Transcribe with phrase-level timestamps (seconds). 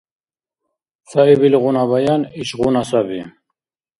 [1.09, 3.21] Цаибилгъуна баян ишгъуна саби.